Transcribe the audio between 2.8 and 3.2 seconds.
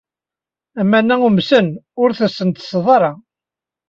ara.